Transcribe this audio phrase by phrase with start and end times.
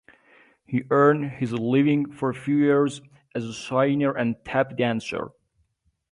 [0.65, 3.03] He earned his living for a few years
[3.35, 5.29] as a singer and tap dancer.